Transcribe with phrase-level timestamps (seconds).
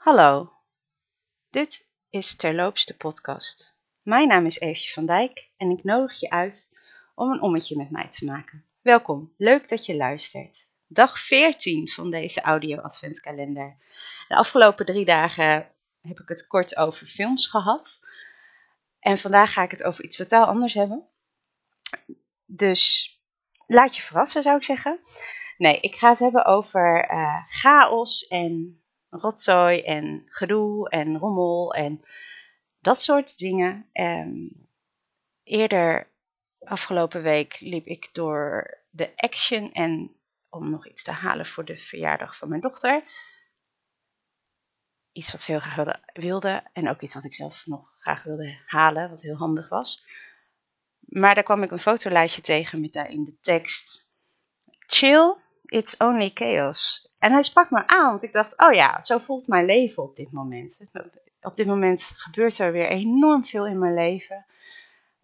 [0.00, 0.52] Hallo,
[1.50, 3.82] dit is Terloops de podcast.
[4.02, 6.80] Mijn naam is Eefje van Dijk en ik nodig je uit
[7.14, 8.64] om een ommetje met mij te maken.
[8.80, 10.72] Welkom, leuk dat je luistert.
[10.86, 13.76] Dag 14 van deze audio-adventkalender.
[14.28, 15.68] De afgelopen drie dagen
[16.00, 18.00] heb ik het kort over films gehad.
[18.98, 21.06] En vandaag ga ik het over iets totaal anders hebben.
[22.44, 23.14] Dus
[23.66, 25.00] laat je verrassen, zou ik zeggen.
[25.56, 28.79] Nee, ik ga het hebben over uh, chaos en
[29.10, 32.02] rotzooi en gedoe en rommel en
[32.80, 33.90] dat soort dingen.
[33.92, 34.68] Um,
[35.42, 36.10] eerder
[36.58, 40.14] afgelopen week liep ik door de Action en
[40.48, 43.04] om nog iets te halen voor de verjaardag van mijn dochter.
[45.12, 48.58] Iets wat ze heel graag wilde, en ook iets wat ik zelf nog graag wilde
[48.66, 50.04] halen, wat heel handig was.
[50.98, 54.12] Maar daar kwam ik een fotolijstje tegen met daarin de tekst:
[54.86, 57.09] Chill, it's only chaos.
[57.20, 60.16] En hij sprak me aan, want ik dacht, oh ja, zo voelt mijn leven op
[60.16, 60.84] dit moment.
[61.42, 64.44] Op dit moment gebeurt er weer enorm veel in mijn leven.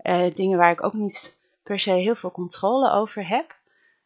[0.03, 3.57] Uh, dingen waar ik ook niet per se heel veel controle over heb.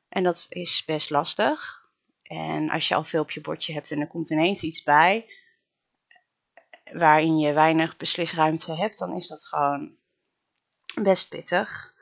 [0.08, 1.88] En dat is best lastig.
[2.22, 5.30] En als je al veel op je bordje hebt en er komt ineens iets bij,
[6.92, 9.92] waarin je weinig beslisruimte hebt, dan is dat gewoon
[11.02, 11.94] best pittig.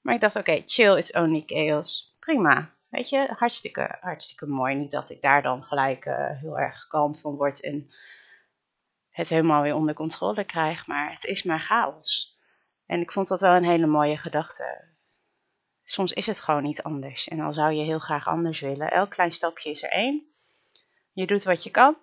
[0.00, 2.16] Maar ik dacht, oké, chill, it's only chaos.
[2.18, 2.74] Prima.
[2.92, 4.74] Weet je, hartstikke, hartstikke mooi.
[4.74, 7.88] Niet dat ik daar dan gelijk uh, heel erg kalm van word en
[9.10, 12.38] het helemaal weer onder controle krijg, maar het is maar chaos.
[12.86, 14.84] En ik vond dat wel een hele mooie gedachte.
[15.84, 17.28] Soms is het gewoon niet anders.
[17.28, 20.26] En al zou je heel graag anders willen, elk klein stapje is er één.
[21.12, 21.96] Je doet wat je kan.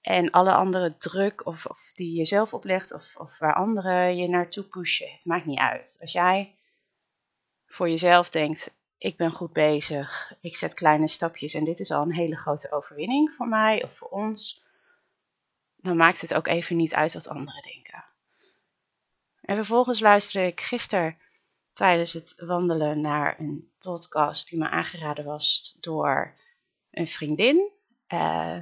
[0.00, 4.28] En alle andere druk of, of die je zelf oplegt of, of waar anderen je
[4.28, 5.98] naartoe pushen, het maakt niet uit.
[6.00, 6.58] Als jij
[7.66, 12.02] voor jezelf denkt, ik ben goed bezig, ik zet kleine stapjes en dit is al
[12.02, 14.64] een hele grote overwinning voor mij of voor ons,
[15.76, 18.04] dan maakt het ook even niet uit wat anderen denken.
[19.40, 21.18] En vervolgens luisterde ik gisteren
[21.72, 26.34] tijdens het wandelen naar een podcast die me aangeraden was door
[26.90, 27.70] een vriendin.
[28.08, 28.58] Uh,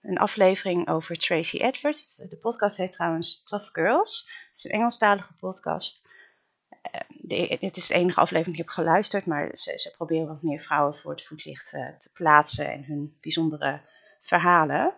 [0.00, 2.16] een aflevering over Tracy Edwards.
[2.16, 4.30] De podcast heet trouwens Tough Girls.
[4.48, 6.06] Het is een Engelstalige podcast.
[7.08, 10.42] De, het is de enige aflevering die ik heb geluisterd, maar ze, ze proberen wat
[10.42, 13.80] meer vrouwen voor het voetlicht uh, te plaatsen en hun bijzondere
[14.20, 14.94] verhalen.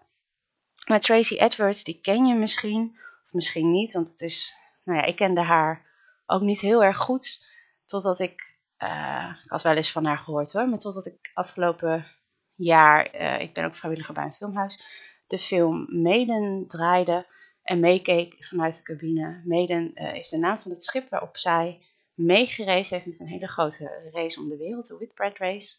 [0.89, 4.55] Maar Tracy Edwards, die ken je misschien, of misschien niet, want het is,
[4.85, 5.87] nou ja, ik kende haar
[6.27, 7.47] ook niet heel erg goed,
[7.85, 12.07] totdat ik, uh, ik had wel eens van haar gehoord hoor, maar totdat ik afgelopen
[12.55, 14.81] jaar, ik ben ook vrijwilliger bij een filmhuis,
[15.27, 17.27] de film Maiden draaide
[17.69, 19.43] en meekeek vanuit de cabine.
[19.45, 21.81] Maiden uh, is de naam van het schip waarop zij
[22.15, 25.77] meegereisd heeft met een hele grote race om de wereld, de Whitbread Race,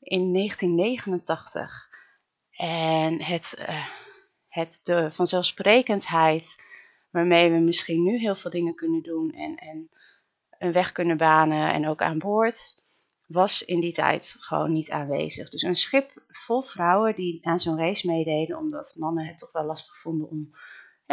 [0.00, 1.88] in 1989.
[2.50, 3.86] En het, uh,
[4.48, 6.64] het de vanzelfsprekendheid
[7.10, 9.90] waarmee we misschien nu heel veel dingen kunnen doen en, en
[10.58, 12.74] een weg kunnen banen en ook aan boord,
[13.26, 15.50] was in die tijd gewoon niet aanwezig.
[15.50, 19.64] Dus een schip vol vrouwen die aan zo'n race meededen, omdat mannen het toch wel
[19.64, 20.50] lastig vonden om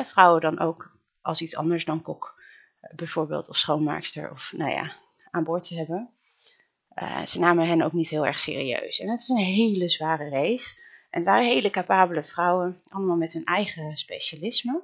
[0.06, 2.42] vrouwen dan ook als iets anders dan kok,
[2.80, 4.92] eh, bijvoorbeeld, of schoonmaakster, of nou ja,
[5.32, 6.10] aan boord te hebben.
[7.02, 9.00] Uh, ze namen hen ook niet heel erg serieus.
[9.00, 10.82] En het is een hele zware race.
[11.10, 14.84] En het waren hele capabele vrouwen, allemaal met hun eigen specialisme.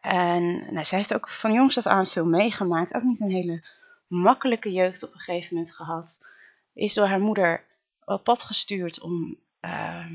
[0.00, 2.94] En nou, zij heeft ook van jongs af aan veel meegemaakt.
[2.94, 3.64] Ook niet een hele
[4.06, 6.26] makkelijke jeugd op een gegeven moment gehad.
[6.72, 7.64] Is door haar moeder
[8.04, 9.38] op pad gestuurd om.
[9.60, 10.06] Uh,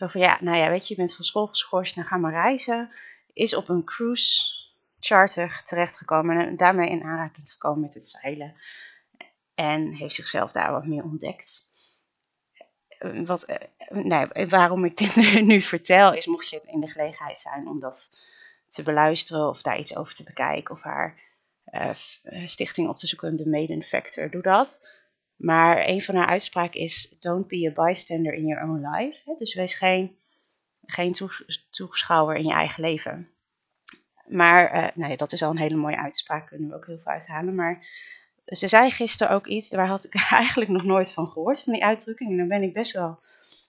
[0.00, 2.32] zo van ja, nou ja, weet je, je bent van school geschorst en ga maar
[2.32, 2.90] reizen.
[3.32, 4.44] Is op een cruise
[5.00, 8.54] charter terechtgekomen en daarmee in aanraking gekomen met het zeilen.
[9.54, 11.68] En heeft zichzelf daar wat meer ontdekt.
[13.24, 13.46] Wat,
[13.88, 15.16] nou, waarom ik dit
[15.50, 18.16] nu vertel is, mocht je in de gelegenheid zijn om dat
[18.68, 21.20] te beluisteren of daar iets over te bekijken of haar
[22.44, 24.88] stichting op te zoeken, de Maiden Factor, doe dat.
[25.40, 29.34] Maar een van haar uitspraken is: Don't be a bystander in your own life.
[29.38, 30.16] Dus wees geen,
[30.86, 31.14] geen
[31.70, 33.28] toeschouwer in je eigen leven.
[34.26, 36.98] Maar uh, nou ja, dat is al een hele mooie uitspraak, kunnen we ook heel
[36.98, 37.54] veel uithalen.
[37.54, 37.86] Maar
[38.44, 41.84] ze zei gisteren ook iets, daar had ik eigenlijk nog nooit van gehoord, van die
[41.84, 42.30] uitdrukking.
[42.30, 43.20] En dan ben ik best wel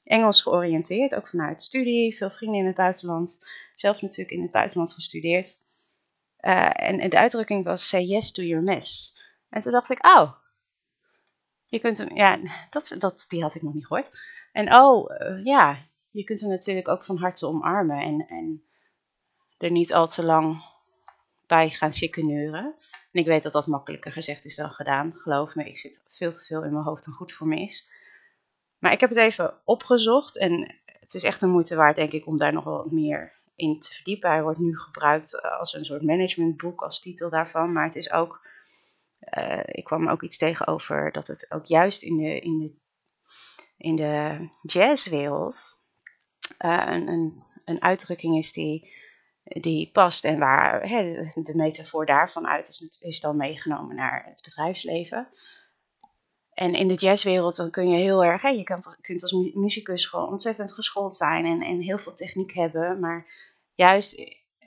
[0.03, 3.45] Engels georiënteerd, ook vanuit studie, veel vrienden in het buitenland,
[3.75, 5.55] zelf natuurlijk in het buitenland gestudeerd.
[6.41, 9.19] Uh, en, en, de uitdrukking was say yes to your mess.
[9.49, 10.40] En toen dacht ik, oh,
[11.71, 12.39] je kunt hem, ja,
[12.69, 14.11] dat, dat, die had ik nog niet gehoord.
[14.51, 15.77] En oh, uh, ja,
[16.09, 18.63] je kunt hem natuurlijk ook van harte omarmen en, en
[19.57, 20.63] er niet al te lang
[21.47, 22.75] bij gaan sikkeneuren.
[23.11, 25.13] En ik weet dat dat makkelijker gezegd is dan gedaan.
[25.15, 27.89] Geloof me, ik zit veel te veel in mijn hoofd en goed voor me is.
[28.77, 32.27] Maar ik heb het even opgezocht en het is echt een moeite waard, denk ik,
[32.27, 34.29] om daar nog wat meer in te verdiepen.
[34.29, 37.71] Hij wordt nu gebruikt als een soort managementboek als titel daarvan.
[37.71, 38.41] Maar het is ook.
[39.37, 42.73] Uh, ik kwam ook iets tegenover dat het ook juist in de, in de,
[43.77, 45.79] in de jazzwereld
[46.65, 48.93] uh, een, een, een uitdrukking is die,
[49.43, 54.41] die past en waar hè, de metafoor daarvan uit is, is dan meegenomen naar het
[54.43, 55.27] bedrijfsleven.
[56.53, 60.05] En in de jazzwereld dan kun je heel erg, hè, je kunt, kunt als muzikus
[60.05, 62.99] gewoon ontzettend geschoold zijn en, en heel veel techniek hebben.
[62.99, 63.25] Maar
[63.75, 64.13] juist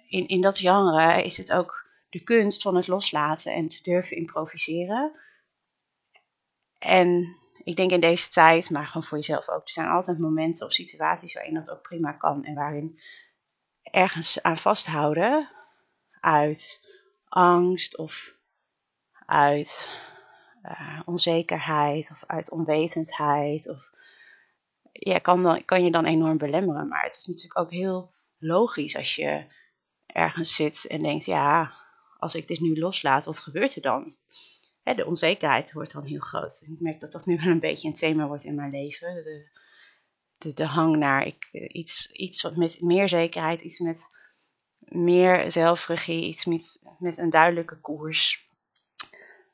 [0.09, 1.84] in, in dat genre is het ook
[2.15, 5.13] de kunst van het loslaten en te durven improviseren.
[6.79, 10.67] En ik denk in deze tijd, maar gewoon voor jezelf ook, er zijn altijd momenten
[10.67, 13.01] of situaties waarin dat ook prima kan en waarin
[13.83, 15.49] ergens aan vasthouden
[16.21, 16.89] uit
[17.29, 18.39] angst of
[19.27, 19.91] uit
[20.63, 23.71] uh, onzekerheid of uit onwetendheid.
[23.71, 23.91] Of,
[24.93, 26.89] ja, kan, dan, kan je dan enorm belemmeren.
[26.89, 29.47] Maar het is natuurlijk ook heel logisch als je
[30.07, 31.73] ergens zit en denkt, ja,
[32.25, 34.17] als ik dit nu loslaat, wat gebeurt er dan?
[34.83, 36.67] Hè, de onzekerheid wordt dan heel groot.
[36.71, 39.15] Ik merk dat dat nu wel een beetje een thema wordt in mijn leven.
[39.15, 39.49] De,
[40.39, 44.07] de, de hang naar ik, iets, iets wat met meer zekerheid, iets met
[44.79, 48.49] meer zelfregie, iets met, met een duidelijke koers.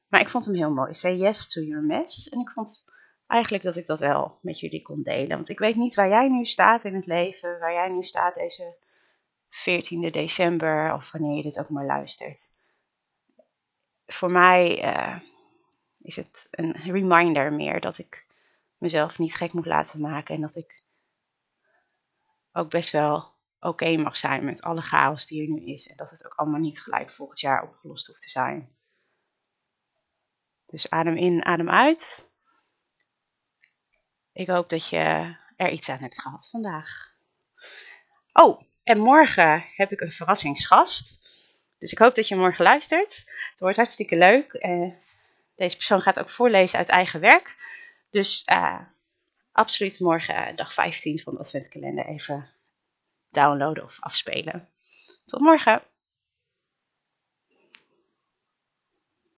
[0.08, 0.94] Maar ik vond hem heel mooi.
[0.94, 2.28] Say yes to your mess.
[2.28, 2.84] En ik vond
[3.26, 5.36] eigenlijk dat ik dat wel met jullie kon delen.
[5.36, 8.34] Want ik weet niet waar jij nu staat in het leven, waar jij nu staat
[8.34, 8.76] deze
[9.50, 12.58] 14 december of wanneer je dit ook maar luistert.
[14.12, 15.20] Voor mij uh,
[15.98, 18.26] is het een reminder meer dat ik
[18.78, 20.84] mezelf niet gek moet laten maken en dat ik
[22.52, 25.88] ook best wel oké mag zijn met alle chaos die er nu is.
[25.88, 28.76] En dat het ook allemaal niet gelijk volgend jaar opgelost hoeft te zijn.
[30.66, 32.30] Dus adem in, adem uit.
[34.32, 37.16] Ik hoop dat je er iets aan hebt gehad vandaag.
[38.32, 41.29] Oh, en morgen heb ik een verrassingsgast.
[41.80, 43.14] Dus ik hoop dat je morgen luistert.
[43.50, 44.52] Het wordt hartstikke leuk.
[44.52, 44.92] Uh,
[45.56, 47.56] deze persoon gaat ook voorlezen uit eigen werk.
[48.10, 48.80] Dus uh,
[49.52, 52.48] absoluut morgen, eh, dag 15 van de Adventkalender, even
[53.30, 54.68] downloaden of afspelen.
[55.24, 55.82] Tot morgen!